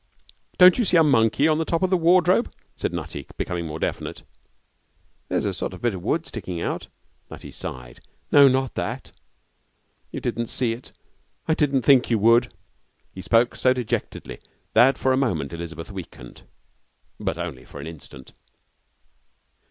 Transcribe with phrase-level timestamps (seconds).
[0.57, 3.77] 'Don't you see a monkey on the top of the wardrobe?' said Nutty, becoming more
[3.77, 4.23] definite.
[5.29, 6.87] 'There's a sort of bit of wood sticking out'
[7.29, 7.99] Nutty sighed.
[8.31, 9.11] 'No, not that.
[10.09, 10.91] You didn't see it.
[11.47, 12.51] I don't think you would.'
[13.13, 14.39] He spoke so dejectedly
[14.73, 16.47] that for a moment Elizabeth weakened,
[17.19, 18.33] but only for an instant.